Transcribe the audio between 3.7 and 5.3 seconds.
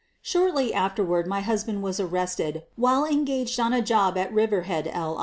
a job at Riverhead, L.